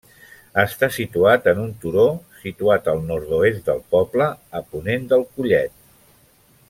Està 0.61 0.87
situat 0.95 1.49
en 1.51 1.59
un 1.63 1.67
turó 1.83 2.05
situat 2.45 2.89
al 2.95 3.03
nord-oest 3.11 3.61
del 3.69 3.83
poble, 3.97 4.31
a 4.61 4.63
ponent 4.73 5.07
del 5.13 5.27
Collet. 5.37 5.77